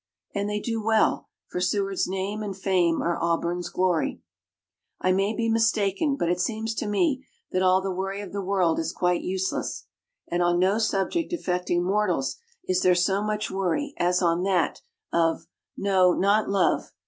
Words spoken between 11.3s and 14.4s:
affecting mortals is there so much worry as